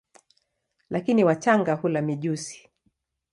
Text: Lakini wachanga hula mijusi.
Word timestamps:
Lakini 0.89 1.23
wachanga 1.23 1.73
hula 1.73 2.01
mijusi. 2.01 2.69